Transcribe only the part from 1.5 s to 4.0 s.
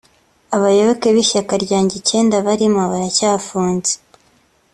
ryanjye icyenda barimo baracyafunze